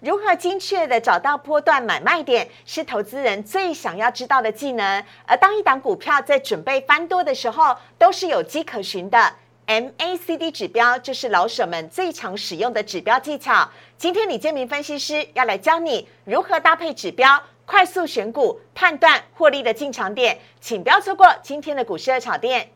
[0.00, 5.04] 如何精确的找到波段买卖点，是投资人最想要知道的技能。
[5.26, 9.34] 而当一档股票在准备翻多的时候，都是有迹可循的。
[9.66, 13.70] MACD 指标就是老手们最常使用的指标技巧。
[13.98, 20.38] 今天李建明分析师要来教你如何搭配指标，快速选股，判断获利的进场点。
[20.62, 22.70] 请不要错过今天的股市二炒店。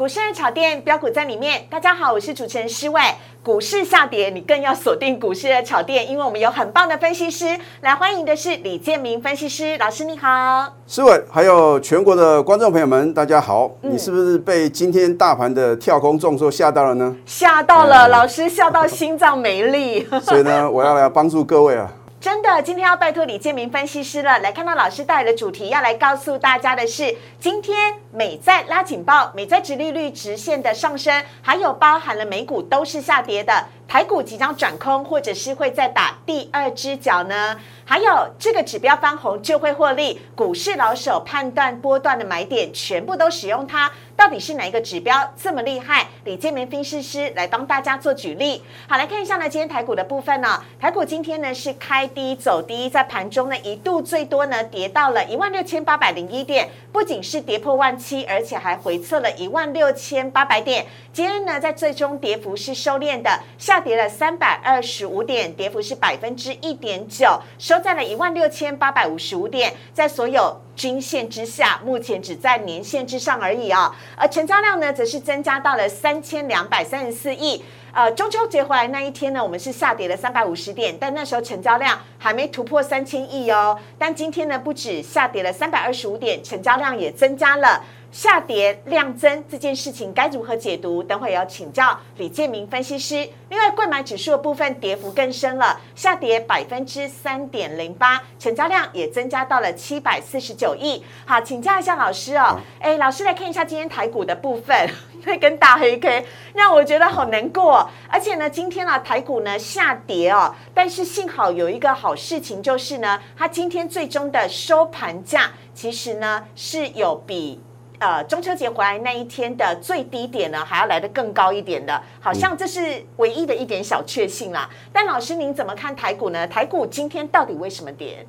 [0.00, 1.66] 股市的炒店标股在里面。
[1.68, 2.98] 大家好，我是主持人施伟。
[3.42, 7.44] 股市下跌，你更要锁定股市的炒店，因为我们有很棒的分析师
[7.82, 10.72] 来欢迎的是李建明分析师老师，你好。
[10.86, 13.70] 施伟，还有全国的观众朋友们，大家好。
[13.82, 17.14] 你是不是被今天大盘的跳空重挫吓到了呢？
[17.26, 20.08] 吓到了，老师吓到心脏没力。
[20.22, 21.92] 所以呢，我要来帮助各位啊。
[22.20, 24.40] 真的，今天要拜托李建明分析师了。
[24.40, 37.58] 来看到老师带来的主题，要来告诉大家的是，今天美债拉警报，美债直利率直线的上升，还有包含了美股都是下跌的，台股即将转空，或者是会再打第二只脚呢？
[37.84, 43.90] 还有这个指标翻红就会获利，股市老手判断波段的买点，全部都使用它。
[44.14, 46.06] 到底是哪一个指标这么厉害？
[46.22, 48.62] 李建明分析师来帮大家做举例。
[48.86, 60.86] 好，来看一下呢，今天台股的部分呢，台股今天呢是开低走低，在盘中呢一度最多呢跌到了一万六千八百零一点，不仅是跌破万七，而且还回测了一万六千八百点。
[61.12, 70.60] 今天呢，在最终跌幅是收敛的，下跌了三百二十五点，跌幅是百分之一点九，收在了一万六千八百五十五点，在所有。
[70.76, 73.94] 均线之下，目前只在年线之上而已啊。
[74.16, 77.62] 而成交量呢，则是增加到了三千两百三十四亿。
[77.92, 83.76] 呃，中秋节回来那一天呢，我们是下跌了三百五十点，但那时候成交量还没突破三千亿哦。
[83.98, 87.82] 但今天呢，不止下跌了三百二十五点，成交量也增加了。
[88.10, 91.02] 下跌量增这件事情该如何解读？
[91.02, 93.28] 等会要请教李建明分析师。
[93.48, 101.04] 另外，贵买指数的部分跌幅更深了，下跌百分之三点零八，成交量也增加到了七百四十九亿。
[101.24, 102.58] 好，请教一下老师哦。
[102.80, 104.90] 哎，老师来看一下今天台股的部分，
[105.24, 107.88] 那根大黑 K 让我觉得好难过。
[108.08, 117.60] 而且呢，今天啊台股呢下跌哦，但是幸好有一个好事情就是呢，它今天最终的收盘价其实呢是有比。
[118.00, 122.80] 呃，中秋节回来那一天的最低点呢，还要来得更高一点的，好像这是
[123.18, 124.68] 唯一的一点小确幸啦。
[124.90, 126.48] 但老师您怎么看台股呢？
[126.48, 128.26] 台股今天到底为什么跌？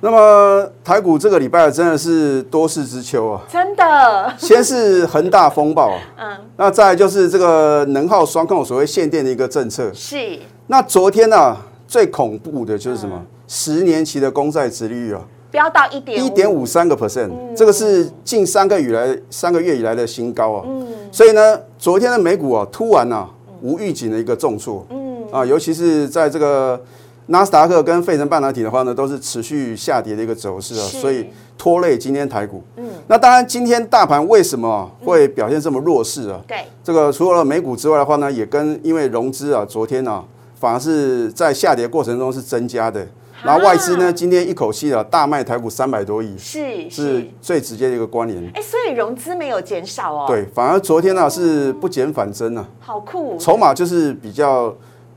[0.00, 3.40] 那么台股这个礼拜真的是多事之秋啊！
[3.48, 9.88] 真的，先是恒大风暴， 嗯，那再就是这个能耗双控所谓限电的一个政策。
[9.94, 10.38] 是。
[10.66, 11.56] 那昨天呢，
[11.86, 13.24] 最恐怖的就是什么？
[13.46, 15.20] 十年期的公债殖利率啊！
[15.52, 20.64] 飙到一点一点五三个 percent，这个是近三个月来三个月以来的新高啊。
[20.66, 23.28] 嗯，所以呢，昨天的美股啊，突然啊，
[23.60, 24.84] 无预警的一个重挫。
[24.88, 26.80] 嗯，啊，尤其是在这个
[27.26, 31.26] 纳斯达克跟费城半导体的话呢，都是持续下跌的一个走势啊，所以
[31.58, 32.62] 拖累今天台股。
[32.78, 36.40] 嗯，那当然，今天大盘为什么会表现这么弱势啊？
[36.48, 40.24] 对，这个除了美股之外的话呢，也跟因为融资啊，昨天呢，
[40.58, 43.06] 反而是在下跌过程中是增加的。
[43.44, 48.40] 然后外资呢，今天一口气啊大卖台股三百多亿，是是最直接的一个关联。
[48.54, 50.24] 哎，所以融资没有减少哦。
[50.28, 52.64] 对，反而昨天呢是不减反增啊。
[52.80, 53.36] 好酷。
[53.38, 54.72] 筹码就是比较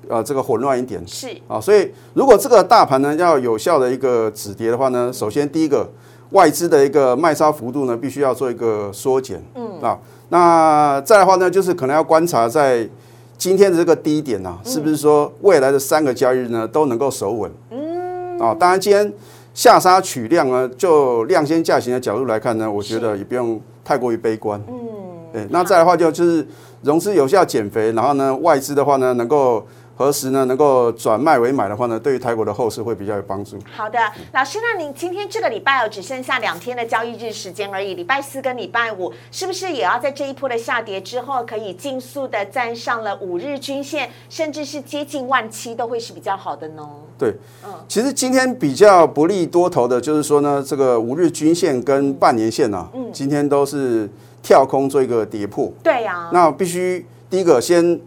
[0.08, 1.02] 呃这个混乱一点。
[1.08, 5.88] 是啊，所以如果这个大盘呢要有效的一个止跌的话呢，首先第一个
[6.32, 9.40] 外资的一个卖超幅度呢必须要做一个缩减。
[9.54, 10.00] 嗯啊，
[10.30, 12.90] 那再的话呢就是可能要观察在
[13.38, 17.52] 今天的这个低点呢，是不是说未来的三个交易日呢都能够守稳。
[17.70, 17.85] 嗯。
[18.40, 19.14] 啊，当然，今天
[19.54, 24.62] 下杀取量呢，就量先价行的角度来看呢，我觉得也不用太过于悲观。
[24.68, 24.76] 嗯，
[25.34, 26.46] 对，那再的话就就是
[26.84, 29.66] 融资有效减肥，然后呢，外资的话呢，能够。
[29.98, 30.44] 何时呢？
[30.44, 33.58] 能够转卖为买的话呢，对于台股的后市会比较有帮助。
[33.74, 33.98] 好的，
[34.34, 46.86] 老师，那您今天这个礼拜哦，只剩下两天的交易日时间而已，礼拜四跟礼拜五，是不是也要在这一波的下跌之后，可以尽速的站上了五日均线，甚至是接近万七，都会是比较好的呢？
[47.18, 47.34] 对，
[47.66, 54.10] 嗯，其实今天比较不利多头的，就是说呢，这个五日均线跟半年线呢，嗯，今天都是
[54.44, 55.72] 跳空做一个跌破。
[55.82, 57.98] 对呀，那必须第一个先。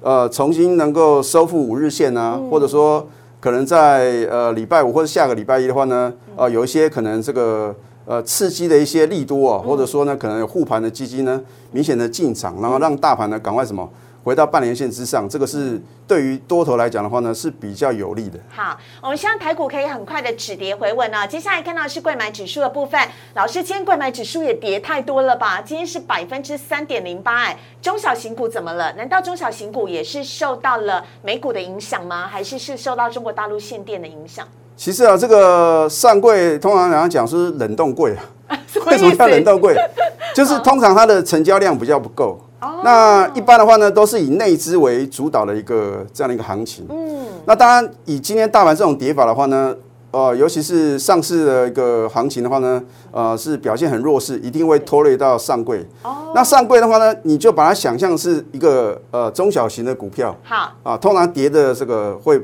[0.00, 3.06] 呃，重新能够收复五日线呢，或者说
[3.40, 7.74] 可能在呃礼拜五或者下个礼拜一的话呢，呃，有一些可能这个
[8.04, 11.40] 呃刺激的一些利多啊，或者说呢可能有护盘的基金呢
[11.72, 13.88] 明显的进场，然后让大盘呢赶快什么
[14.24, 18.38] 回到半年线之上，这个是对于多头来讲的话呢是比较有利的。
[18.50, 21.26] 好，我们希望台股可以很快的止跌回稳啊。
[21.26, 23.00] 接下来看到是贵买指数的部分，
[23.34, 25.62] 老师，今天贵买指数也跌太多了吧？
[25.62, 28.92] 今天是百分之三点零八，哎，中小型股怎么了？
[28.94, 32.26] 难道中小型股也是受到了美股的影响吗？
[32.26, 34.46] 还是是受到中国大陆限电的影响？
[34.76, 39.74] 其实啊，这个上柜通常来讲是冷冻柜啊， 为什么叫冷冻柜？
[40.34, 42.38] 就是通常它的成交量比较不够。
[42.60, 46.86] 那一般的话呢，都是以内资为主导的一个这样的一个行情。
[46.88, 49.74] 嗯，那当然以今天大盘这种跌法的话呢，
[50.10, 52.82] 呃，尤其是上市的一个行情的话呢，
[53.12, 55.86] 呃，是表现很弱势，一定会拖累到上柜。
[56.02, 60.36] 哦，那上柜的话呢，你就把它想象是一个呃中小型的股票。
[60.42, 62.40] 好，啊，通常跌的这个会。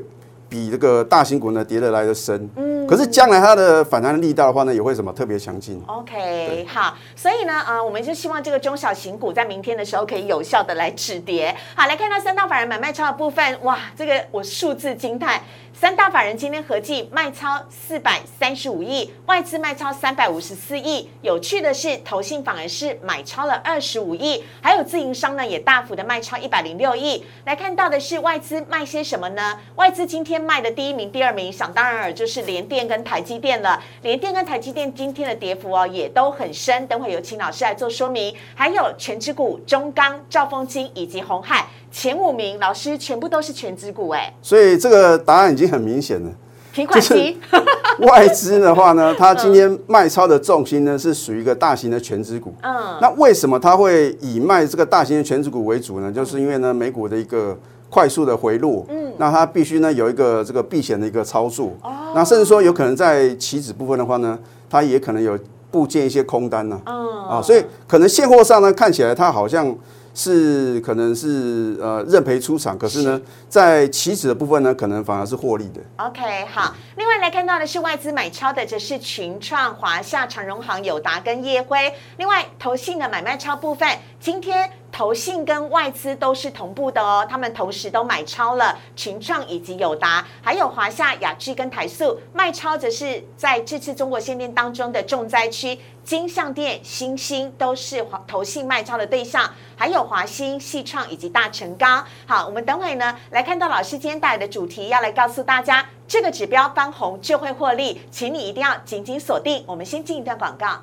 [0.55, 5.83] 比这个大型股呢跌的来的深，嗯，可是将来它的反弹力道的话呢，也会什么特别强劲。
[5.85, 11.53] OK，好，所以呢，呃，我们就希望这个中小型股在明天的时候可以有效的来止跌。
[11.75, 15.41] 好，来看到三大法人买卖超的部分，哇，这个我数字惊叹。
[15.77, 21.09] 三大法人今天合计卖超四百三十五亿，外资卖超三百五十四亿。
[21.21, 27.25] 有趣的是，投信反而是买超了二十五亿，还有自营商呢也大幅的卖超一百零六亿。
[27.43, 29.59] 来看到的是外资卖些什么呢？
[29.75, 33.83] 外资今天卖的第一名、第二名，想当然尔就是联电跟台积电了。
[34.01, 38.33] 联电跟台积电今天的跌幅哦也都很深，等会有请老师来做说明。
[38.55, 41.67] 还有全指股中钢、兆丰金以及红海。
[41.97, 46.29] 前五名老师全部都是全资股哎，所以这个答案已经很明显了。
[46.73, 47.37] 提款机
[48.05, 52.53] 外资的话呢， 它今天卖超的重心呢是属于一个大型的全资股。
[52.63, 56.11] 嗯，那为什么它会以卖这个大型的全资股为主呢？
[56.11, 57.57] 就是因为呢美股的一个
[57.89, 61.71] 快速的回落，嗯，那它必须呢有一个这个避险的一个操作。
[61.81, 64.37] 哦，那甚至说有可能在期指部分的话呢，
[64.69, 65.39] 它也可能有
[65.71, 66.77] 部件一些空单呢。
[66.85, 69.73] 嗯，啊，所以可能现货上呢看起来它好像。
[70.15, 75.81] 是可能是呃认赔出场，可是呢，在期指的部分呢，可能反而是获利的。
[75.97, 76.73] OK，好。
[76.95, 81.93] 另外来看到的是外资买超的，则是群创、华夏、长荣行、友达跟业辉。
[82.17, 83.87] 另外投信的买卖超部分，
[84.19, 84.71] 今天。
[84.91, 102.05] 投信跟外资都是同步的哦，他们同时都买超了群创以及友达，还有华夏、雅致跟台塑卖超，则是在这次中国限电当中的重灾区，金象店、新兴都是投信卖超的对象，还有华兴、细创以及大成钢。
[102.27, 109.65] 好，我们等会呢来看到老师今天带来的主题，要来告诉大家这个指标翻红就会获利，请你一定要紧紧锁定。
[109.67, 110.79] 我们先进一段广告。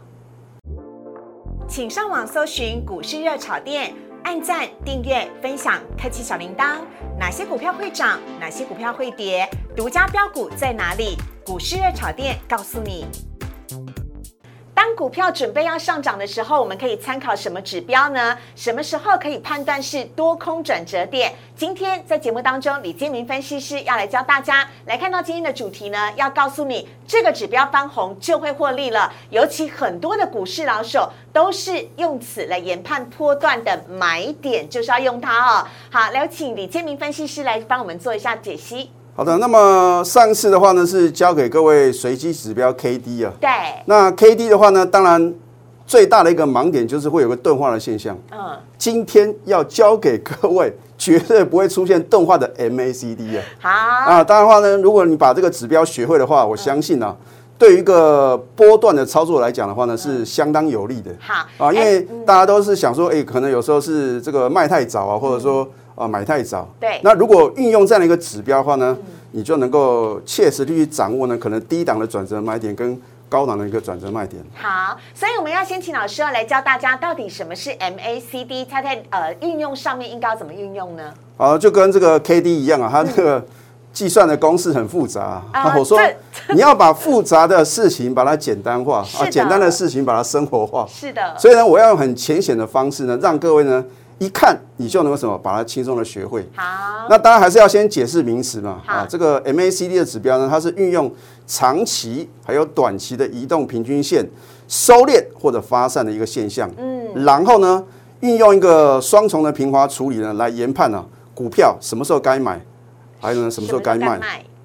[1.69, 6.79] 请上网搜寻股市热炒店，按赞、订阅、分享，开启小铃铛。
[7.17, 8.19] 哪些股票会涨？
[8.41, 9.49] 哪些股票会跌？
[9.77, 11.17] 独家标股在哪里？
[11.47, 13.07] 股市热炒店告诉你。
[14.75, 18.37] 当股票准备要上涨的时候，我们可以参考什么指标呢？
[18.57, 21.35] 什么时候可以判断是多空转折点？
[21.55, 29.13] 今天在节目当中，李建明分析师要来教大家来看到今天的主题呢，要告诉你这个指标翻红就会获利了。
[29.31, 35.69] 尤其很多的股市老手都是用此来研判波段的买点，就是要用它哦。
[35.91, 38.91] 好，来请李建明分析师来帮我们做一下解析。
[39.14, 43.31] 好的，那么上次的话呢，是交给各位随机指标 K D 啊。
[43.38, 43.50] 对。
[43.85, 45.35] 那 K D 的话呢，当然
[45.87, 48.17] 最大的一个盲点就是会有个钝化的现象。
[48.31, 48.56] 嗯。
[48.79, 53.44] 今天要交给各位，绝对不会出现钝化的 M A C D 啊。
[53.61, 53.69] 好。
[53.70, 57.14] 啊，当然话呢，如果你把这个指标学会的话，我相信呢，
[57.59, 61.11] 对于一个波段的操作来讲的话呢，是相当有利的。
[61.21, 61.66] 好。
[61.66, 65.69] 啊，因为大家都是想说，哎，可能有时候是这个卖太早啊，或者说。
[65.94, 66.68] 啊，买太早。
[66.80, 67.00] 对。
[67.02, 68.96] 那如果运用这样的一个指标的话呢，
[69.32, 74.42] 你就能够切实地去掌握呢，可能低档的转折买点跟高档的一个转折卖点。
[74.54, 81.14] 好，所以我们要先请老师要来教大家，到底什么是 MACD，它在呃运用上面应该要怎么运用呢？
[81.37, 83.42] 好，就跟这个 KD 一样啊，它这个
[83.92, 85.42] 计算的公式很复杂。
[85.52, 85.99] 啊，我说
[86.54, 90.87] 你要把复杂的事情把它简单化， 啊，简单的事情把它生活化。
[90.87, 91.34] 是的。
[91.38, 93.84] 所以呢，我要用很浅显的方式呢，让各位呢。
[94.23, 96.49] 一看你就能够什么把它轻松的学会。
[96.55, 98.81] 好，那当然还是要先解释名词嘛。
[98.87, 101.12] 啊，这个 MACD 的指标呢，它是运用
[101.45, 104.25] 长期还有短期的移动平均线
[104.69, 106.71] 收敛或者发散的一个现象。
[106.79, 107.85] 嗯，然后呢，
[108.21, 112.64] 运用一个双重的平滑处理呢，来研判呢股票什么时候该买，
[113.21, 114.21] 还有呢什么时候该卖。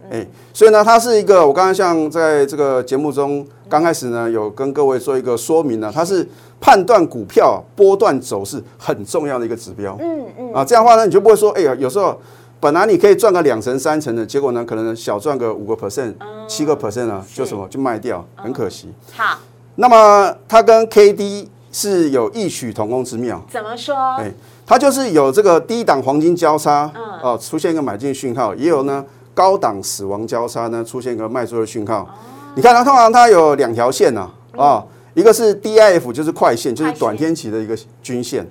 [0.10, 6.26] 哎，所以呢，它是一个我刚刚像在这个节目中刚开始呢，有跟各位做一个说明呢，它是
[6.60, 9.96] 判断股票波段走势很重要的一个指标。
[10.00, 10.54] 嗯嗯。
[10.54, 12.20] 啊，这样的话呢，你就不会说，哎呀，有时候
[12.60, 16.14] 本来你可以赚个两成三成的，结果呢，可能小赚个五个 percent、
[16.48, 18.92] 七个 percent 啊，就什么就卖掉，很可惜。
[19.16, 19.38] 好。
[19.76, 23.40] 那么它跟 K D 是有异曲同工之妙。
[23.50, 23.96] 怎么说？
[24.16, 24.32] 哎，
[24.66, 32.00] 它就是有这个低档黄金交叉，嗯哦，出现一个买进讯号，也有呢高档死亡交叉呢出现一个卖出的讯号。
[32.00, 32.08] 哦
[32.56, 34.84] 你看它通常它有两条线呐、啊，
[35.18, 38.46] 一个是 DIF 就是快线，就是短天期的一个均线。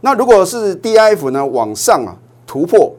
[0.00, 2.16] 那如果是 DIF 呢往上啊
[2.48, 2.92] 突破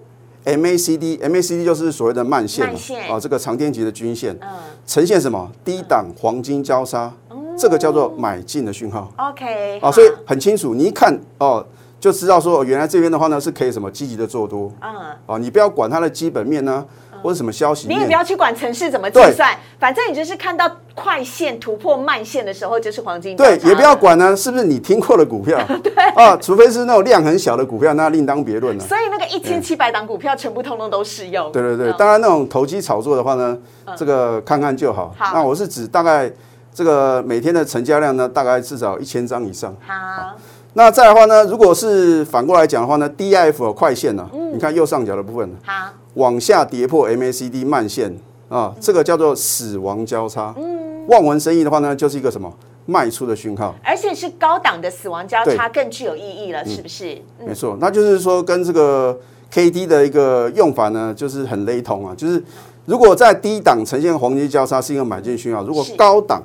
[0.45, 4.33] MACD，MACD 就是所谓的慢线嘛啊，这个长天期的均线。
[4.39, 4.47] 嗯。
[4.87, 5.51] 呈现什么？
[5.65, 7.11] 低档黄金交叉，
[7.57, 9.11] 这个叫做买进的讯号。
[9.17, 11.65] ，OK，啊，所以很清楚，你一看哦，
[11.99, 14.71] 就知道说哦原来这边的话呢是可以什么积极的做多。
[14.79, 14.89] 嗯。
[15.25, 16.85] 啊，你不要管它的基本面呢、
[17.21, 28.83] 或者什么消息你也不，要去管城市怎么计算，反正你就是看到快线突破慢线的时候，就是黄金交对，也不要管呢是不是你听过的股票， 对啊，除非是那种量很小的股票，那另当别论了。
[28.85, 31.51] 所以那个一千七百档股票全部通通都适用。
[31.51, 31.95] 对对对，嗯。
[31.97, 33.57] 当然那种投机炒作的话呢，
[33.95, 35.13] 这个看看就好。
[35.17, 35.31] 好。
[35.33, 36.31] 那我是指大概
[36.73, 39.75] 这个每天的成交量呢，大概至少一千张以上。
[39.85, 40.35] 好，
[40.73, 44.53] 那再的话呢，如果是反过来讲的话呢，DIF 有快线呢、嗯。
[44.53, 48.15] 你看右上角的部分好，往下跌破 MACD 慢线
[48.49, 50.53] 啊，这个叫做死亡交叉。
[50.57, 52.51] 嗯，望文生义的话呢，就是一个什么
[52.85, 53.73] 卖出的讯号。
[53.83, 57.15] 而且是高档的死亡交叉更具有意义了，是不是？
[57.39, 59.17] 嗯没错，那就是说跟这个
[59.49, 62.13] K D 的一个用法呢，就是很雷同啊。
[62.15, 62.43] 就是
[62.85, 66.43] 如果在低档呈现黄金交叉是一个买进讯号，如果高档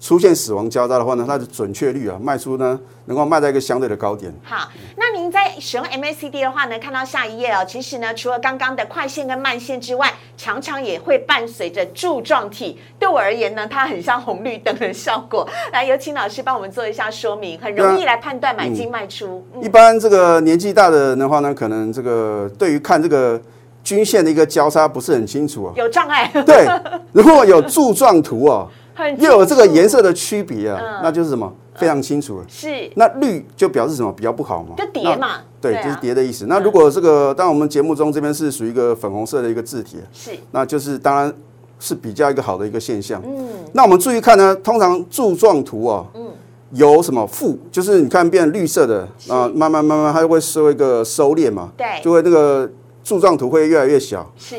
[0.00, 4.32] 出现死亡交叉的话呢，它的准确率啊卖出呢能够卖在一个相对的高点。
[4.42, 4.66] 好，
[4.96, 12.78] 那您在使用 MACD 的话呢，看到下一页哦，其实呢，除了刚刚的快线跟慢线之外，常常也会伴随着柱状体。
[12.98, 15.46] 对我而言呢，它很像红绿灯的效果。
[15.70, 19.44] 来，有请老师帮我们做一下说明，很容易来判断买进卖出。
[19.54, 23.38] 嗯一般这个年纪大的人的话呢，可能这个对于看这个
[23.84, 25.72] 均线的一个交叉不是很清楚啊。
[25.76, 26.66] 有障碍，对，
[27.12, 31.52] 如果有柱状图哦，很又有这个颜色的区别啊嗯，那就是什么？
[31.76, 32.44] 非常清楚了。
[32.48, 32.90] 是。
[32.96, 34.12] 那绿就表示什么？
[34.12, 34.74] 比较不好嘛？
[34.76, 35.28] 就叠嘛。
[35.28, 36.46] 那对，就是叠的意思。
[36.46, 41.32] 那如果这个，当然我们节目中这边是属于一个粉红色的一个字体，是，那就是当然
[41.78, 43.22] 是比较一个好的一个现象。
[43.24, 46.28] 嗯，那我们注意看呢，通常柱状图啊，嗯，
[46.72, 51.86] 有什么负，就是你看变绿色的啊，慢慢慢慢它就会收一个收敛嘛，对。
[52.02, 52.70] 就会那个
[53.04, 54.30] 柱状图会越来越小。
[54.38, 54.56] 是。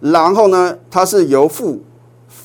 [0.00, 1.80] 然后呢，它是由负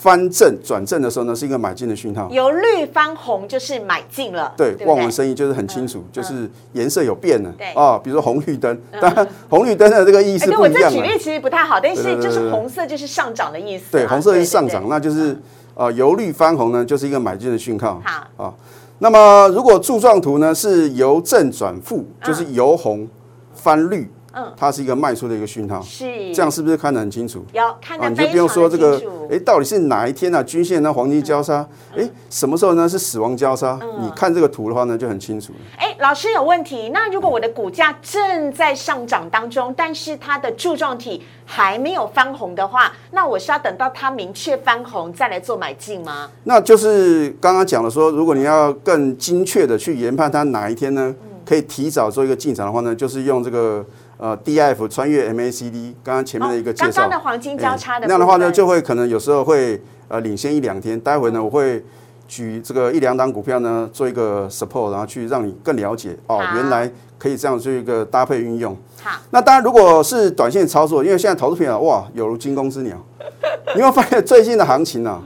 [0.08, 2.30] 翻正转正的时候呢，是一个买进的讯号。
[2.32, 10.88] 由绿翻红就是买进了，对，不望文生义就是很清楚，就是颜色有变了对啊，比如说红绿灯，当然红绿灯的这个意哎，思对不一样了。
[10.88, 13.92] 我这举例其实不太好，但是就是红色就是上涨的意思啊。
[13.92, 14.86] 对，红色是上涨，。
[14.88, 15.38] 那就是
[15.74, 18.02] 呃由绿翻红呢，就是一个买进的讯号。
[18.06, 18.54] 好啊，
[19.00, 23.06] 那么如果柱状图呢是由正转负，就是由红
[23.54, 25.82] 翻绿，嗯它是一个卖出的一个讯号。
[25.82, 27.44] 是这样是不是看得很清楚？
[27.54, 29.02] 有看啊，得非常你就不用说这个
[29.32, 30.44] 哎，到底是哪一天啊？
[30.44, 30.94] 均线呢？
[30.94, 31.68] 黄金交叉，
[31.98, 32.88] 哎，什么时候呢？
[32.88, 33.80] 是死亡交叉？
[33.82, 35.60] 嗯你看这个图的话呢，就很清楚了。
[35.78, 36.90] 哎，老师有问题。
[36.94, 46.30] 那如果我的股价正在上涨当中，但是它的柱状体还没有翻红的话，那我是要等到它明确翻红再来做买进吗？
[46.44, 51.14] 那就是刚刚讲了说，如果你要更精确的去研判它哪一天呢，
[51.46, 53.84] 可以提早做一个进场的话呢，就是用这个
[54.18, 61.00] 呃 DIF 穿越 MACD，刚刚前面的一个介绍，哦刚刚的黄金交叉的哎那样的话呢，就会可能有时候会呃领先一两天。
[61.00, 61.84] 待会呢，我会
[62.28, 68.76] 举这个一两档股票呢做一个 support，然后去让你更了解哦，原来可以这样做一个搭配运用。
[69.02, 72.98] 好，那当然，如果是短线操作，因为现在投资朋友哇，有如惊弓之鸟，
[73.76, 75.22] 你会发现最近的行情啊，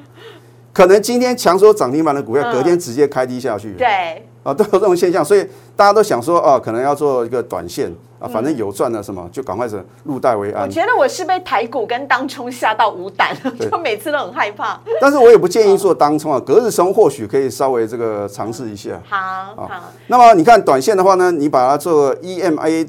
[0.73, 2.53] 可能今天强说涨停板的股票，嗯。
[2.53, 10.63] 隔天直接开低下去，对，啊，都有这种现象，所以大家都想说啊，可能要做一个短线啊，嗯反正有赚了什么，就赶快是入袋为安。
[10.63, 14.79] 我觉得我是被台股跟当冲吓到无胆，就每次都很害怕。
[14.99, 18.99] 但是我也不建议做当冲啊，隔日冲或许可以稍微这个尝试一下。
[19.07, 19.17] 好
[19.55, 19.69] 好，
[20.07, 22.87] 那么你看短线的话呢，你把它做 EMA，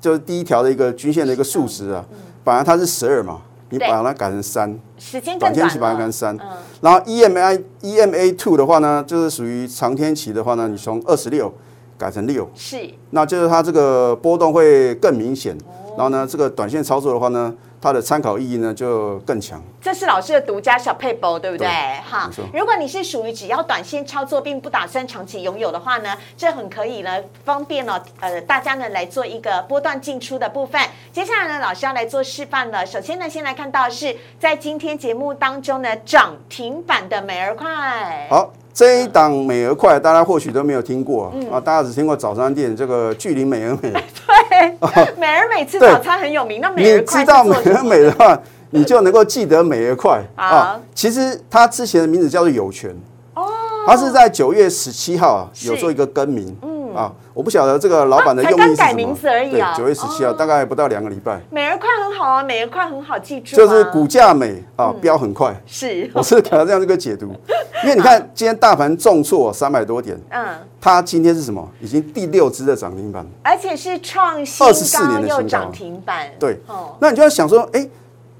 [0.00, 2.04] 就是第一条的一个均线的一个数值啊，
[2.44, 3.40] 本来它是十二嘛，
[3.74, 5.78] 你把它改成三，时间短天期。
[5.78, 6.36] 把它改成三。
[6.36, 6.48] 嗯，
[6.80, 11.52] 然后 E EMA two 的话呢，就是属于长天期的话呢，你从二十六
[11.98, 15.54] 改成六，是那就是它这个波动会更明显。
[15.56, 17.54] 哦然后呢，这个短线操作的话呢，
[17.84, 19.62] 它的参考意义呢就更强。
[19.78, 21.66] 这是老师的独家小配博，对不对？
[21.66, 30.80] 对哈如果你是属于只要短线操作，并不打算长期拥有的话呢，这很可以呢，方便呢，呃，大家呢来做一个波段进出的部分。
[31.12, 32.86] 接下来呢，老师要来做示范了。
[32.86, 43.92] 首先呢，先来看到是在今天节目当中呢涨停板的美而快，好，这一档美而快，大家或许都没有听过、嗯啊，大家只听过早餐店这个距离美而美。
[44.94, 48.38] 对，美而美吃早餐很有名，那美你而快知道美而美的话，
[48.70, 50.80] 你就能够记得美而快 啊。
[50.94, 52.90] 其实它之前的名字叫做有权，
[53.34, 53.46] 哦，
[53.86, 58.76] 它是在九月十七号啊有做一个更名，嗯，啊，我不晓得这个老板的用意是什么。
[58.76, 60.34] 刚改名字而已九月十七号，哦。
[60.34, 65.54] 大概不到两个礼拜，美而快很好啊，美而快很好记住、啊，就是股价美啊，飙很快。
[65.66, 67.26] 是，我是可能这样一个解读，
[67.84, 70.46] 因为你看今天大盘重挫三百多点，嗯，
[70.80, 71.68] 它今天是什么？
[71.80, 73.26] 已经第六只的涨停板。
[73.42, 76.58] 而且是创新二十四年的新涨停板，对。
[76.66, 77.88] 哦，那你就要想说，哎，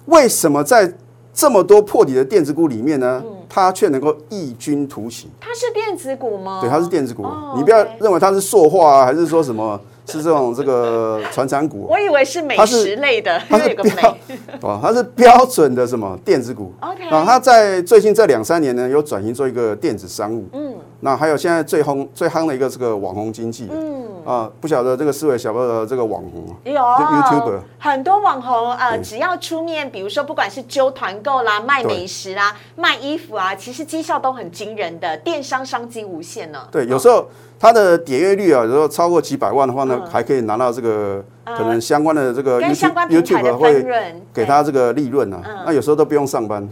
[0.06, 0.92] 为什么在
[1.32, 5.30] 这么多破底的电子股里面呢，嗯它却能够异军突起？
[5.40, 6.58] 它是电子股吗？
[6.60, 7.22] 对，它是电子股。
[7.22, 11.86] 哦，你不要认为它是塑化啊，还是说什么是这种这个 传产股。
[11.88, 16.72] 我以为是美食类的，因它是为有个标美， 哦，它是标准的什么电子股。
[16.80, 20.74] OK 啊，它在最近这两三年呢，有转型做一个电子商务，嗯。
[20.98, 26.54] 那还有现在最红最夯的一个这个网红经济，嗯，啊，不晓得这个思维晓不晓得这个网红啊？
[26.64, 26.72] 有。
[26.74, 36.60] 就 YouTuber 很多网红呃，只要出面，比如说不管是揪团购啦、卖美食啦、卖衣服啊，其实绩效都很惊人的，电商商机无限呢。
[36.70, 37.26] 对，有时候
[37.58, 40.10] 它的点阅率啊，有时候超过几百万的话呢，嗯。
[40.10, 43.84] 还可以拿到这个呃可能相关的这个 YouTube YouTube 会
[44.32, 45.58] 给他这个利润啊嗯。
[45.66, 46.66] 那有时候都不用上班，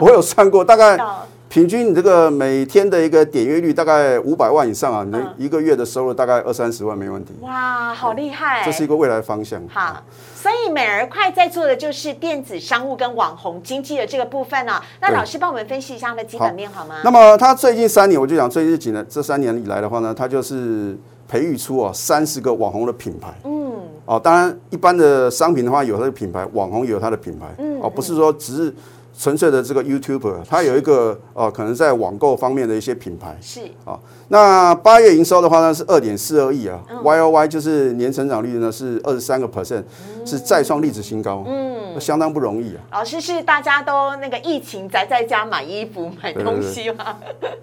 [0.00, 7.32] 我有算过，大概到平均你这个每天的一个点阅率大概五百万以上啊，你一个月的收入大概二三十万没问题。
[7.40, 8.62] 哇，好厉害！
[8.66, 9.58] 这是一个未来方向。
[9.66, 10.02] 好，
[10.34, 16.96] 所以美而快在做的就是电子商务跟网红经济的这个部分呢、那老师帮我们分析一下它的基本面好吗？
[17.02, 20.94] 那么它最近三年，我就讲最近几年这三年以来的话呢，它就是
[21.26, 23.32] 培育出哦三十个网红的品牌。
[23.44, 23.72] 嗯，
[24.04, 27.46] 哦，当然一般的商品的话有它的品牌，网红也有它的品牌。
[27.56, 28.74] 嗯哦，不是说只是
[29.18, 33.36] 纯粹的这个 YouTuber，它有一个哦，可能在网购方面的一些品牌。
[33.40, 33.62] 是。
[33.84, 33.98] 啊，
[34.28, 39.82] 那八月营收的话呢是二点四二亿啊、y O Y 就是年成长率呢是二十三个 percent，
[40.24, 42.80] 是再创历史新高，嗯，相当不容易啊。
[42.92, 47.16] 老师是大家都那个疫情宅在家买衣服买东西吗？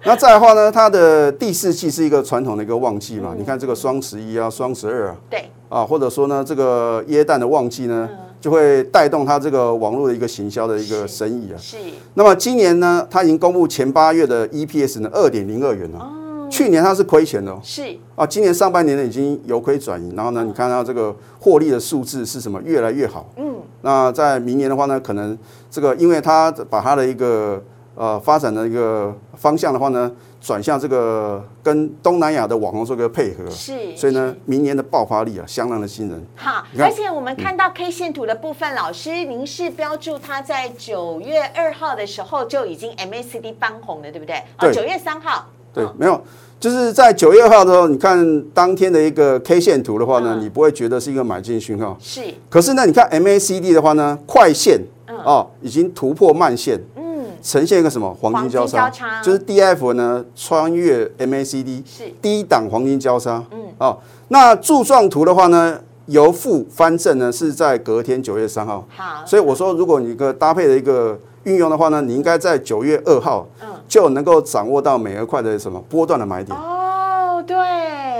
[0.04, 8.08] 那再的话呢，它的第四季是一个传统的一个旺季嘛，你看这个双十一啊、双十二啊，对，啊，或者说呢这个耶诞的旺季呢，
[8.40, 11.56] 就会带动它这个网络的一个行销的一个生意啊。
[11.58, 11.76] 是
[12.14, 16.12] 那么今年呢，它已经公布前八月的 EPS 呢二点零二元了。
[16.48, 17.82] 去年它是亏钱的哦是
[18.14, 22.62] 啊，今年上半年呢已经由亏转盈，然后呢，你看到这个获利的数字是什么？
[22.64, 23.28] 越来越好。
[23.36, 25.36] 嗯，那在明年的话呢，可能
[25.68, 27.60] 这个因为它把它的一个
[27.96, 36.24] 呃发展的一个方向的话呢，转向这个跟东南亚的网红做个配合，是，所以呢，明年的爆发力啊，相当的惊人。
[36.36, 44.36] 好，而且我们看到 K 线图的部分，老师您是标注它在九月二号的时候就已经 MACD 翻红了，对不对？
[44.36, 44.72] 哦，对。
[44.72, 46.22] 九月三号，对哦，没有，
[46.60, 50.44] 就是在九月二号的时候，你看当天的一个 K 线图的话呢，嗯。
[50.44, 51.96] 你不会觉得是一个买进讯号。
[52.00, 55.16] 是，可是呢，你看 MACD 的话呢，快线嗯。
[55.24, 57.05] 哦，已经突破慢线，嗯，
[57.46, 58.90] 呈现一个什么黄金交叉？
[58.90, 63.40] 交叉就是 DF 呢穿越 MACD，是低档黄金交叉。
[63.52, 63.96] 嗯，哦，
[64.28, 68.84] 那柱状图的话呢，由负翻正呢是在隔天九月三号。
[68.96, 76.58] 好，所以我说，如果你一个搭配的一个运用的话呢，你应该在九月二号嗯，就能够掌握到美而快的什么波段的买点。
[76.58, 77.56] 哦，对，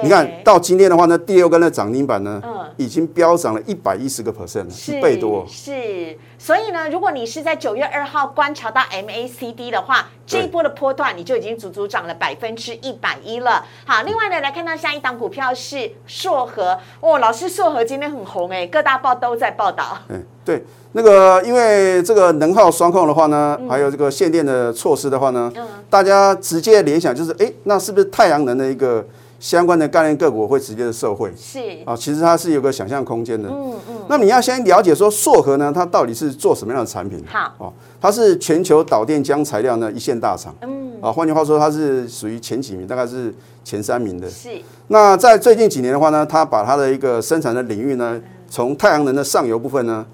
[0.05, 5.47] 你看到今天的话呢，第六根的涨停板呢，嗯已经飙涨了一百一十个 percent 一倍多哦。
[5.49, 13.65] 是，所以呢，如果你是在九月二号观察到 MACD 的话，这一波的波段你就已经足足涨了百分之一百一了。
[13.85, 19.99] 好，另外呢，来看到下一档股票是硕和哦，老师硕和今天很红哎，各大报都在报道。
[20.09, 25.53] 哎， 对，那个因为这个能耗双控的话呢，嗯还有这个限电的措施的话呢，
[25.89, 29.07] 大家直接联想就是，哎，那是不是太阳能的一个
[29.39, 31.33] 相关的概念个股会直接的受惠？
[31.37, 33.49] 是，啊，其实它是有个想象空间的。
[33.49, 37.23] 嗯嗯，那你要先了解说硕和呢，它到底是做什么样的产品？
[37.27, 40.55] 好，哦，它是全球导电浆材料呢一线大厂。
[40.63, 44.29] 嗯，啊，换句话说，它是属于前几名，大概是前三名的。
[44.31, 44.51] 是，
[44.89, 50.07] 那在最近几年的话呢，它把它的一个生产的领域呢，从太阳能的上游部分呢，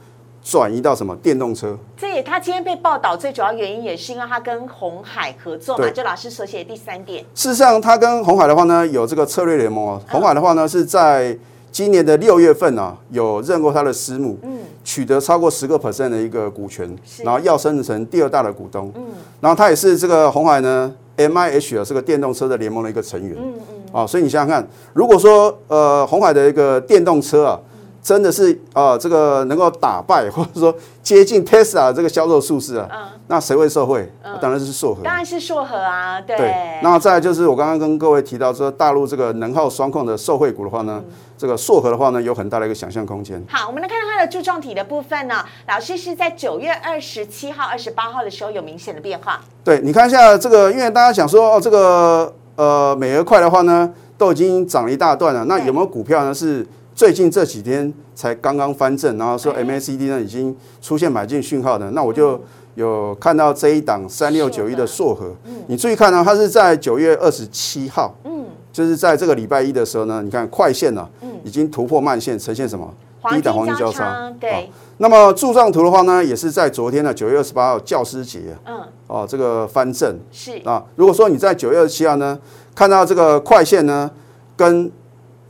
[0.43, 1.79] 转移到什么电动车。
[1.97, 10.03] 这也他今天被报道最主要原因也是因为他跟红海合作嘛，就老师所写的第三点，事实上，他跟红海的话呢，有这个策略联盟哦。
[10.09, 11.37] 红海的话呢，是在
[11.71, 18.93] 今年的六月份啊，有认购他的私募，嗯，取得超过十个 percent 的一个股权，然后要升成第二大的股东。
[18.95, 19.03] 嗯
[19.41, 23.37] 然后他也是这个红海呢 M I H 啊，这个电动车的联盟的一个成员。
[23.37, 27.59] 嗯嗯，啊，所以你想想看，如果说呃红海的一个电动车啊，
[28.03, 34.13] 真的是啊这个能够打败或者说接近 Tesla 这个销售数字啊，嗯那谁会受惠？
[34.43, 35.03] 当然是硕和。
[35.03, 41.03] 当然是硕和啊，对，对，那再来就是我刚刚跟各位提到说，大陆这个能耗双控的受惠股的话呢，
[41.39, 43.43] 这个硕和的话呢，有很大的一个想象空间。
[43.49, 55.45] 好，我们来看到它的柱状体的部分呢，老师是在九月二十七号、二十八号的时候有明显的变化，对，你看一下这个，因为大家想说哦，这个呃美而快的话呢，都已经涨了一大段了。
[55.47, 56.35] 那有没有股票呢？
[56.35, 59.63] 是最近这几天才刚刚翻正，然后说哎。
[59.73, 61.91] MACD 呢已经出现买进讯号的？
[61.93, 62.39] 那我就
[62.75, 65.33] 有看到这一档三六九一的硕和，
[65.69, 71.09] 你注意看呢，它是在九月二十七号，嗯，就是在这个礼拜一的时候呢，你看快线呢、
[71.45, 72.93] 已经突破慢线，呈现什么？
[73.31, 74.05] 低档黄金交叉。
[74.05, 80.19] 好对，那么柱状图的话呢，也是在昨天的九月二十八号教师节嗯，哦，这个翻正。
[80.33, 80.85] 是，啊。
[80.97, 82.37] 如果说你在九月二十七号呢，
[82.75, 84.11] 看到这个快线呢
[84.57, 84.91] 跟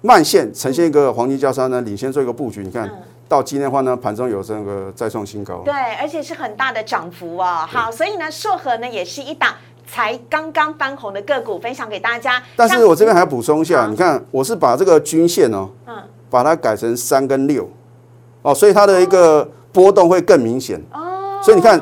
[0.02, 2.90] 慢线呈现一个黄金交叉呢，领先做一个布局，你看。
[3.28, 5.62] 到今天的话呢，盘中有这个再创新高。
[5.64, 7.66] 对，而且是很大的涨幅哦。
[7.66, 9.54] 好，所以呢，硕和呢也是一档
[9.86, 12.42] 才刚刚翻红的个股，分享给大家。
[12.54, 15.94] 但是我这边还要补充一下，你看我是把这个均线哦，嗯
[16.28, 17.66] 把它改成三跟六，
[18.42, 20.78] 哦，所以它的一个波动会更明显。
[20.92, 21.80] 哦，所以你看，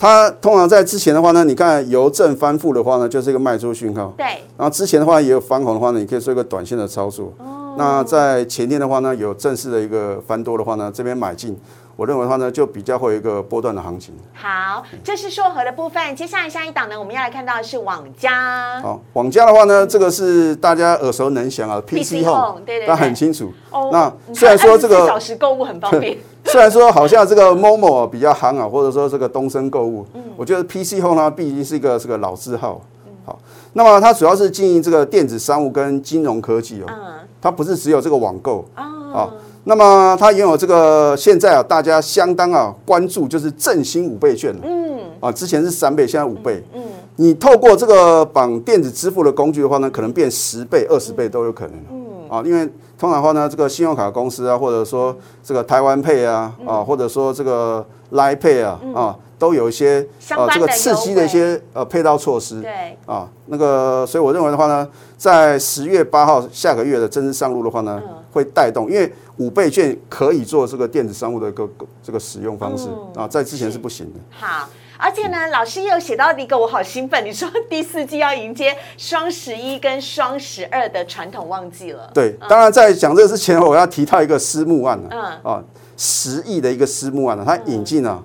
[0.00, 4.12] 它通常在之前的话呢，你看由正翻负的话呢，就是一个卖出讯号。
[4.16, 4.26] 对，
[4.56, 7.32] 然后之前的话也有翻红的话呢，你可以做一个短线的操作。
[7.38, 11.56] 哦那在前天的话呢，有正式的一个翻多的话呢，这边买进，
[11.94, 14.12] 我认为的话呢，就比较会有一个波段的行情。
[14.34, 16.16] 好，这是硕和的部分。
[16.16, 18.80] 接下来下一档呢，我们要来看到的是网家。
[18.82, 23.52] 好，网家的话呢，这个是大家耳熟能详啊 PC，PC Home，Home，对对对大家很清楚。
[23.70, 32.80] 哦那你虽然说这个24小时购物很方便， 虽然说好像这个 Momo 比较行啊，或者说这个东升购物，嗯我觉得 PC Home 呢，毕竟是一个这个老字号。
[33.24, 33.38] 好，
[33.74, 38.64] 那么它主要是经营这个电子商务跟金融科技哦，嗯，它不是只有这个网购。
[38.76, 39.32] 哦好，
[39.64, 46.62] 那么它也有这个现在啊，大家相当啊关注就是振兴五倍券嗯啊，之前是三倍，现在五倍。
[46.74, 46.82] 嗯，
[47.16, 51.74] 你透过这个绑电子支付的工具的话呢，可能变十倍、二十倍都有可能。
[51.90, 52.66] 嗯，啊，因为
[52.98, 62.60] 通常的话呢，这个信用卡公司啊，或者说这个台湾 Pay 啊，嗯啊，或者说这个 Line Pay 啊，啊，都有一些相关的这个刺激的一些呃配套措施。
[62.60, 71.68] 对，啊，那个，所以我认为的话呢，在十月八号下个月的正式上路的话呢，会带动，因为五倍券可以做这个电子商务的一个
[72.02, 74.20] 这个使用方式啊，在之前是不行的。
[74.30, 74.68] 好。
[75.00, 82.10] 而且呢，老师也有写到一个我好兴奋，你说第四季要迎接双十一跟双十二的传统旺季了。
[82.12, 85.64] 对，当然在讲这个之前，我要提到一个私募案嗯啊，啊，
[85.96, 88.20] 十亿的一个私募案啊，它引进了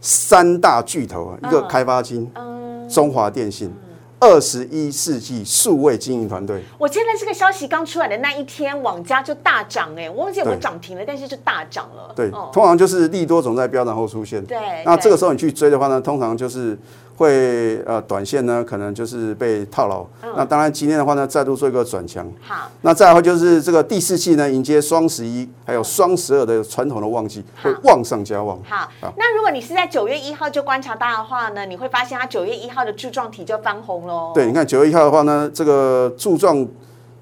[0.00, 3.72] 三大巨头啊，一个开发金、嗯，中华电信、
[4.18, 6.62] 二十一世纪数位经营团队。
[6.78, 12.12] 我记得这个消息刚出来的那一天，网家就大涨哎，我忘记有没有涨停了，但是就大涨了。
[12.16, 14.42] 对，哦通常就是利多总在飙涨后出现。
[14.44, 16.78] 对对那这个时候你去追的话呢，通常就是
[17.20, 20.00] 会呃短线呢可能就是被套牢。
[20.22, 22.26] 嗯那当然今天的话呢，再度做一个转强。
[22.40, 28.58] 好，那再来的话就是这个第四季呢，迎接双十一还有双十二的传统的旺季，好会旺上加旺。
[28.66, 34.30] 好，那如果你是在九月一号就观察到的话呢，你会发现它九月一号的柱状体就翻红喽。
[34.32, 36.66] 对，你看九月一号的话呢，这个柱状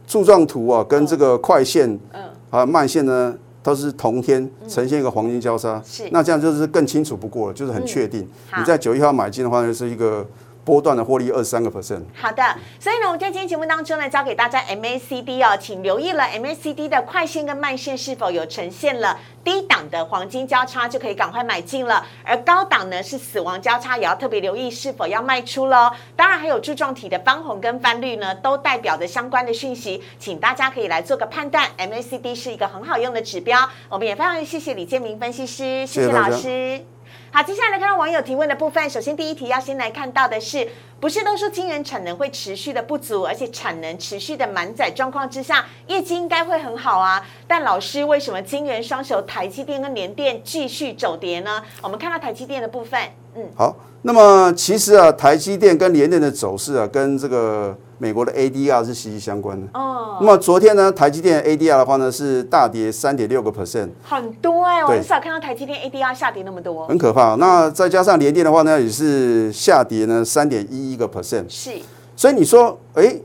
[0.06, 5.82] 柱状图啊，跟这个快线嗯，还有慢线呢，都是同天呈现一个黄金交叉。
[5.84, 8.26] 是那这样就是更清楚不过了，就是很确定。
[8.50, 10.26] 好你在九一号买进的话呢，是一个
[10.68, 12.02] 波段的获利二十三个 percent。
[12.14, 12.44] 好的，
[12.78, 22.04] 所以呢，我们在今天节目当中呢，教给大家 MACD 哦，请留意了 MACD 的快线跟慢线是否有呈现了低档的黄金交叉，就可以赶快买进了。
[22.22, 25.90] 而高档呢是死亡交叉，也要特别留意是否要卖出喽。
[26.14, 31.66] 当然还有柱状体的翻红跟翻绿呢，都代表着相关的讯息，请大家可以来做个判断。
[31.78, 36.97] MACD 是一个很好用的指标，我们也非常谢谢李建明分析师，谢谢老师。
[37.30, 38.88] 好，接下来看到网友提问的部分。
[38.88, 40.66] 首先，第一题要先来看到的是，
[40.98, 47.22] 不是都说晶圆产能会持续的不足，而且产能持续的满载状况之下，业绩应该会很好啊？
[47.46, 51.62] 但老师，为什么晶圆双手台积电跟联电继续走跌呢？
[51.82, 52.98] 我们看到台积电的部分，
[53.34, 59.66] 嗯，好，那么其实啊，台积电跟联电的走势啊，跟这个美国的 ADR 是息息相关的。
[59.74, 67.34] 哦，那么昨天呢，台积电 ADR 的话呢是大跌三点六个 percent，很多哎、我很少看到台积电 ADR 下跌那么多，很可怕。
[67.34, 71.44] 那再加上联电的话呢，也是下跌呢三点一一个 percent。
[71.48, 71.72] 是，
[72.16, 73.16] 所以你说，哎，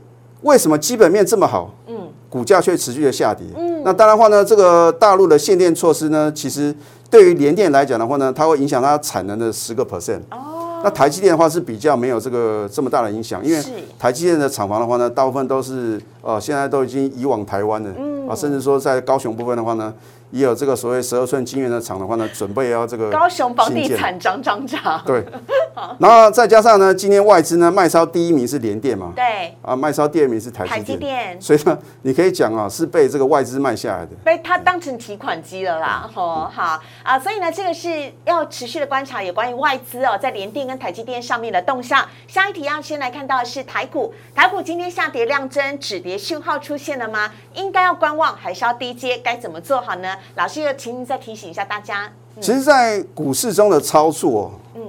[0.42, 3.46] 为什么基本面这么好，嗯，股价却持续的下跌？
[3.56, 6.74] 嗯，那当然话呢，这个大陆的限电措施呢，其实
[7.08, 10.20] 对于联电来讲的话呢，它会影响它产能的十个 percent。
[10.30, 10.53] 哦，
[10.84, 13.60] 那台积电的话是比较没有这个这么大的影响，因为
[13.98, 18.28] 台积电的厂房的话呢，大部分都是呃现在都已经移往台湾了，嗯。
[18.28, 19.92] 啊，甚至说在高雄部分的话呢，
[20.34, 25.24] 也有这个所谓十二寸晶圆的厂的话呢，准备要这个高雄房地产涨涨涨，对，
[26.00, 34.10] 然后再加上呢，今天外资呢卖超第一名是联电嘛，对，啊，卖超第二名是台台积积电，电所以呢，你可以讲啊，是被这个外资卖下来的。
[34.24, 42.04] 被它当成提款机了啦，哦，好啊，所以呢，这个是要持续的观察有关于外资哦，在联电跟台积电上面的动向。
[42.26, 47.30] 下一题要先来看到的是台股，台股今天下跌量增，止跌讯号出现了吗？
[47.54, 49.16] 应该要观望，还是要低接？
[49.18, 50.16] 该怎么做好呢？
[50.36, 52.10] 老师要请您再提醒一下大家。
[52.40, 54.82] 其实，在股市中的操作，嗯，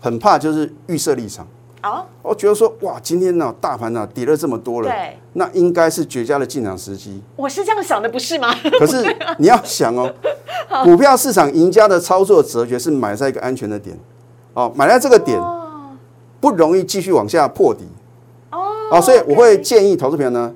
[0.00, 1.46] 很怕就是预设立场。
[1.82, 7.22] 哦，我觉得说，哇，今天呢，大盘呢跌了这么多了，对，那应该是绝佳的进场时机。
[7.36, 8.54] 我是这样想的，不是吗？
[8.78, 10.12] 可是你要想哦，
[10.84, 13.98] 股票市场赢家的操作哲学是买在一个安全的点，
[14.52, 15.40] 哦，买在这个点
[16.38, 17.88] 不容易继续往下破底，
[18.50, 18.60] 哦，
[18.92, 20.52] 啊，所以我会建议投资朋友呢，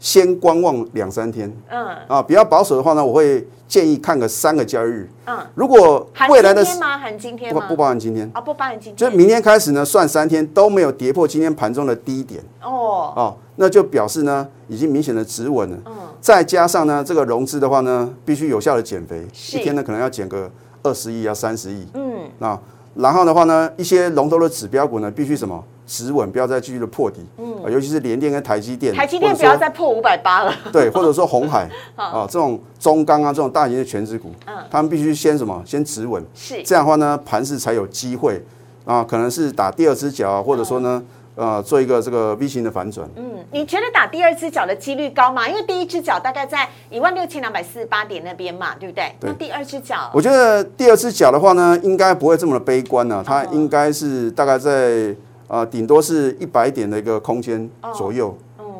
[0.00, 1.86] 先观望两三天，嗯。
[2.08, 5.08] 啊，比较保守的话呢，我会建议看个三个交易日。
[5.26, 6.98] 嗯，如果未来的今天吗？
[6.98, 7.60] 含今天吗？
[7.60, 12.42] 不不包含今天，啊，不包含今天，就是明天开始呢，算三天都没有跌破今天盘中的低点。
[12.62, 15.76] 哦，哦，那就表示呢已经明显的止稳了。
[15.84, 20.50] 嗯，再加上呢这个融资的话呢，必须有效的减肥，一天呢可能要减个
[20.82, 21.86] 二十亿啊三十亿。
[21.94, 22.58] 嗯，那
[22.94, 27.18] 然后的话呢，一些龙头的指标股呢，必须什么止稳，不要再继续的破底。
[27.36, 30.54] 嗯，尤其是联电跟台积电，台积电不要再破五百八了。
[30.72, 38.40] 对，或者说红海 啊这种中钢啊这种大型的全指股，嗯他们必须先什么先止稳，是这样的话呢，盘势才有机会
[38.84, 41.02] 啊，可能是打第二只脚啊，或者说呢，
[41.34, 43.08] 呃，做一个这个 V 型的反转。
[43.16, 45.48] 嗯，你觉得打第二只脚的几率高吗？
[45.48, 49.12] 因为第一只脚大概在一万六千两百四十八点那边嘛，对不对？
[49.18, 55.14] 对那第二只脚，我觉得第二只脚的话呢，应该不会这么的悲观呢、它应该是大概在
[55.50, 58.36] 呃顶多是一百点的一个空间左右。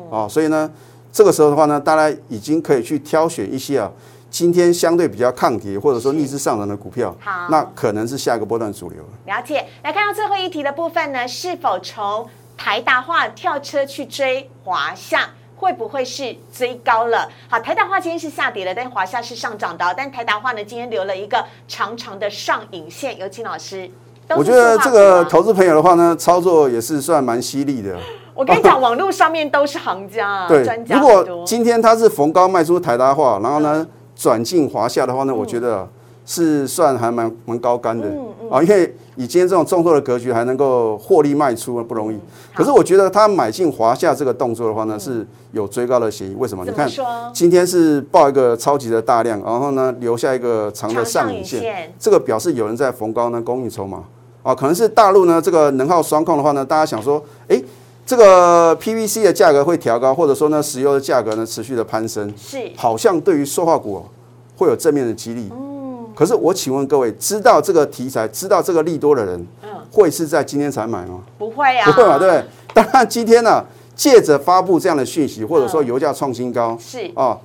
[0.09, 0.71] 哦，所以呢，
[1.11, 3.91] 这个时候的话呢，大家已经可以去挑选一些啊，
[4.29, 9.09] 今天相对比较抗跌或者说逆势上涨的股票，好那可能是下一个波段主流了。
[9.25, 9.67] 了解。
[9.83, 15.29] 来看到最后一题的部分呢，是否从台达化跳车去追华夏？
[15.55, 17.29] 会不会是追高了？
[17.47, 19.93] 好，台达化今天是下跌了，但华夏是上涨的哦。
[19.95, 23.15] 但台达化呢，今天留了一个长长的上影线。
[23.19, 23.87] 有请老师。
[24.37, 27.95] 我觉得这个投资朋友的话呢，操作也是算蛮犀利的。
[28.33, 31.43] 我跟你讲，网络上面都是行家啊，对专，家如果。
[31.45, 35.87] 今天他是逢高卖出台达化，然后呢转进华夏的话呢，我觉得
[36.25, 38.07] 是算还蛮蛮高干的
[38.49, 42.19] 啊，因为以今天这种重挫的格局还能够获利卖出不容易。
[42.55, 46.33] 可是我觉得他买进华夏这个动作的话呢，是有追高的嫌疑。
[46.35, 46.63] 为什么？
[46.65, 46.89] 你看？
[47.33, 54.03] 今天是报一个超级的大量，然后呢留下一个长的上上影线，这个表示有人在逢高呢供应筹码
[54.43, 57.61] 啊，可能是大陆呢这个能耗双控的话呢，大家想说，哎。
[58.03, 64.03] 这个 PVC 的价格会调高，或者说呢，石油的价格呢持续的攀升，是好像对于塑化股、哦、
[64.57, 65.47] 会有正面的激励。
[65.51, 71.21] 嗯，可是我请问各位，知道这个题材、知道这个利多的人，嗯会是在今天才买吗？
[71.37, 72.45] 不会啊，不会嘛，对不对？
[72.73, 73.63] 当然，今天呢、
[73.95, 77.37] 借着发布这样的讯息，或者说油价创新高，是啊，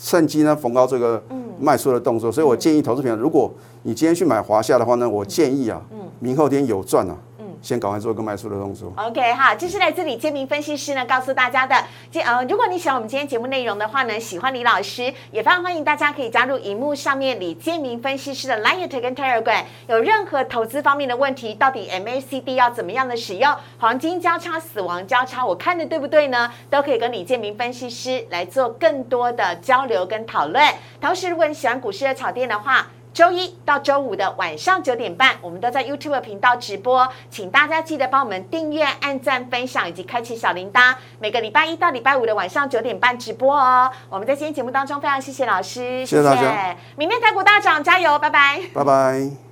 [0.00, 1.20] 趁机呢逢高这个
[1.60, 3.50] 卖出的动作，所以我建议投资朋友，如果
[3.82, 5.80] 你今天去买华夏的话呢，我建议啊，
[6.20, 7.16] 明后天有赚啊，
[7.60, 8.92] 先赶快做一个卖出的动作。
[8.96, 11.76] OK 哈，这是来自李建明分析师呢告诉大家的。
[12.10, 19.64] 今呃，如果你喜欢我们今天节目内容的话呢，喜欢李老师，也非常欢迎大家可以加入荧幕上面李建明分析师的 Line 跟 Telegram。
[19.88, 23.54] 有任何投资方面的问题，到底 MACD 要怎么样的使用？
[23.78, 26.50] 黄金交叉、死亡交叉，我看的对不对呢？
[26.70, 30.62] 都可以跟李建明分析师来做更多的交流跟讨论。
[31.00, 32.86] 同时，如果你喜欢股市的炒店的话，
[33.18, 40.94] 周一到周五的晚上九点半，我们都在 YouTube 频道直播，请大家记得帮我们订阅、按赞、分享以及开启小铃铛。
[41.18, 43.90] 每个礼拜一到礼拜五的晚上九点半直播哦。
[44.08, 48.60] 我们在今天节目当中非常谢谢老师，谢谢大家明天台股大涨，加油，拜拜。
[48.72, 49.47] 拜拜。